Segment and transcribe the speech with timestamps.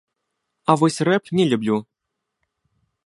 [0.73, 1.77] А вось рэп не люблю.